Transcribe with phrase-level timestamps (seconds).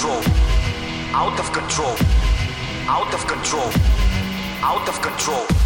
[0.00, 0.22] control,
[1.12, 1.94] out of control,
[2.88, 3.70] out of control,
[4.62, 5.59] out of control.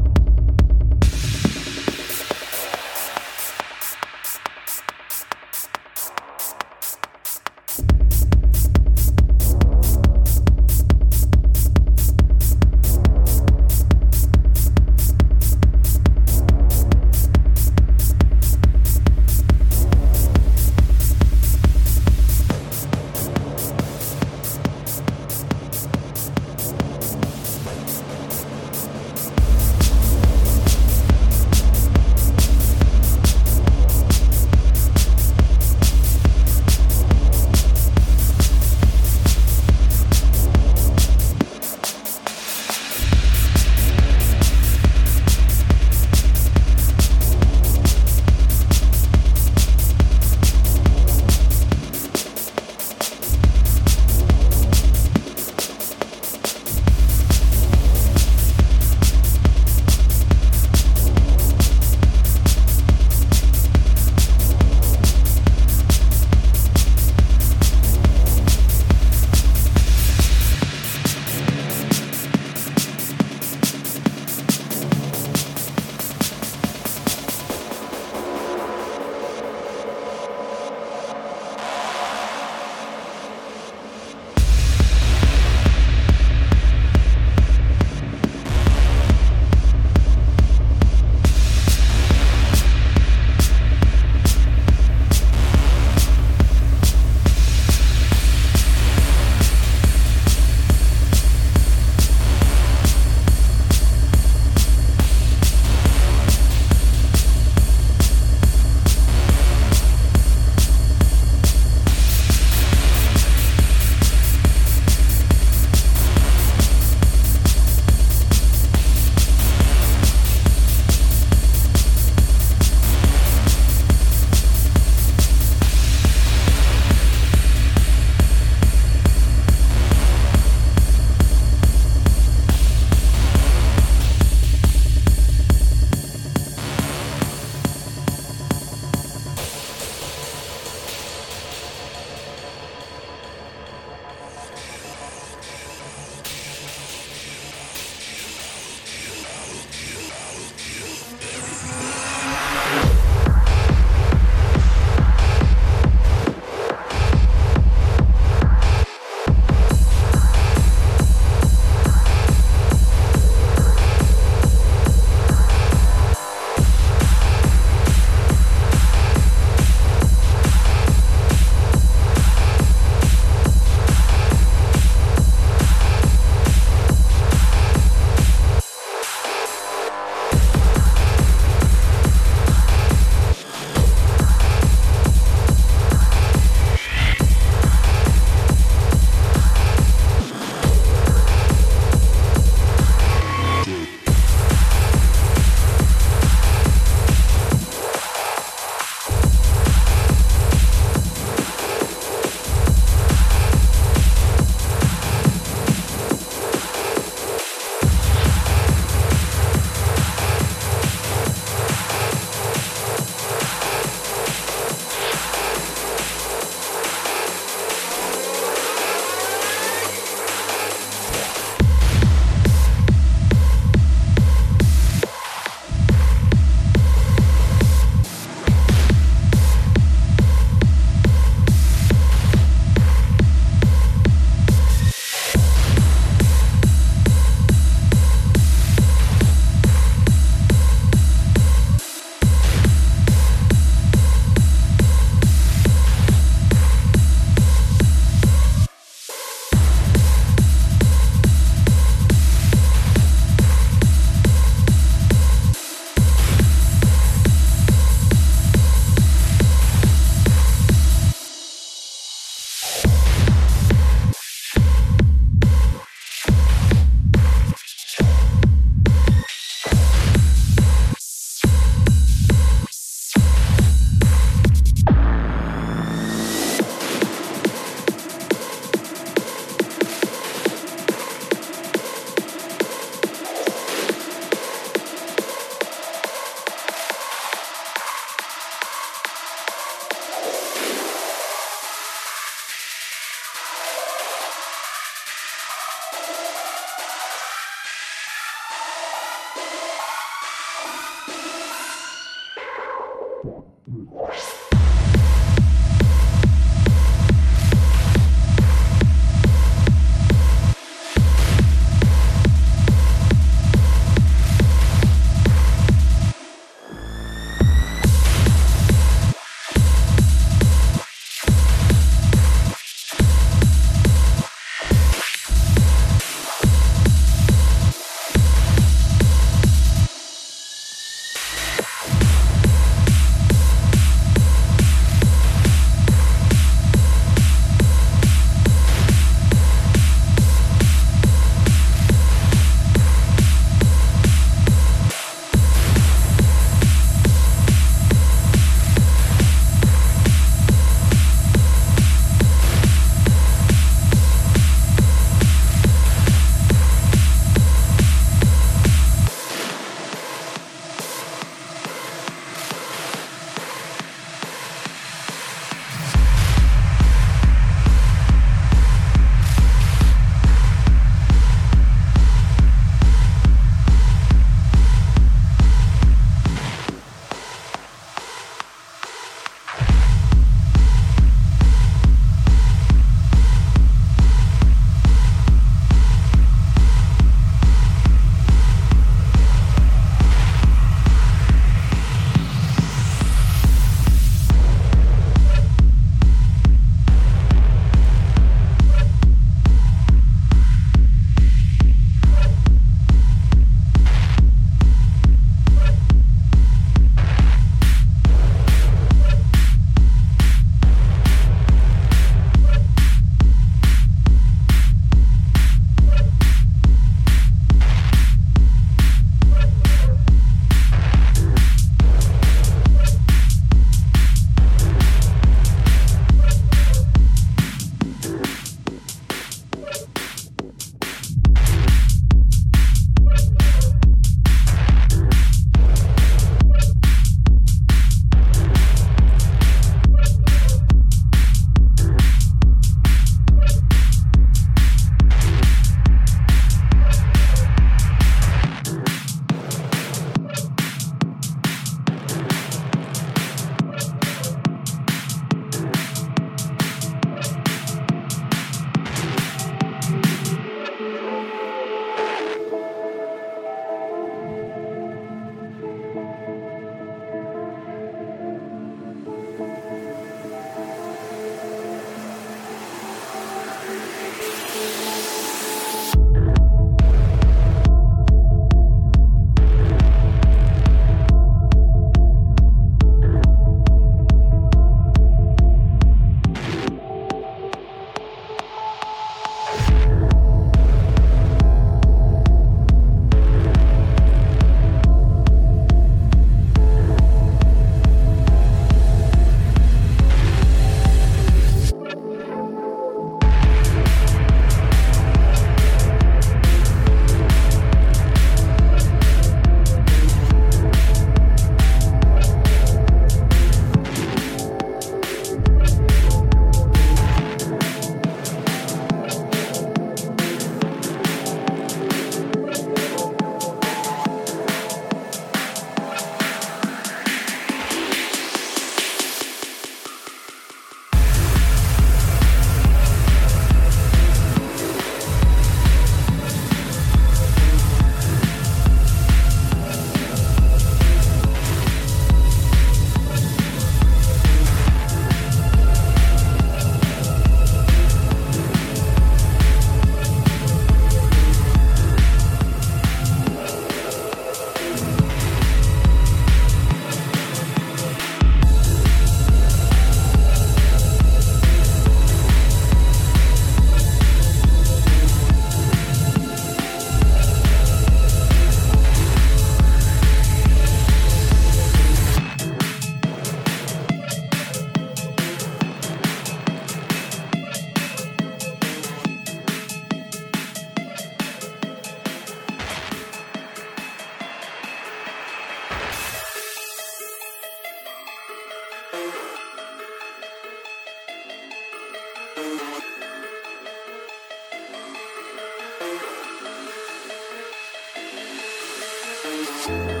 [599.71, 600.00] Bye.